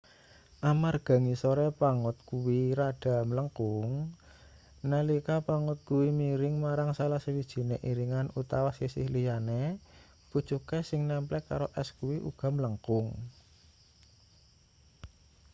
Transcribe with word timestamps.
amarga 0.71 1.15
ngisore 1.25 1.67
pangot 1.79 2.17
kuwi 2.29 2.59
rada 2.79 3.15
mlengkung 3.29 3.91
nalika 4.91 5.35
pangot 5.47 5.79
kuwi 5.87 6.07
miring 6.19 6.55
marang 6.65 6.91
salah 6.97 7.21
sawijine 7.25 7.75
iringan 7.91 8.27
utawa 8.41 8.69
sisih 8.79 9.07
liyane 9.15 9.61
pucuke 10.29 10.79
sing 10.89 11.01
nemplek 11.09 11.43
karo 11.49 11.67
es 11.81 11.89
kuwi 11.99 12.17
uga 12.29 12.47
mlengkung 12.55 13.07